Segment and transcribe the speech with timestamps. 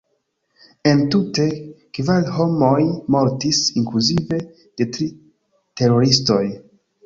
[0.91, 1.45] Entute,
[1.97, 2.79] kvar homoj
[3.17, 6.45] mortis, inkluzive de tri teroristoj.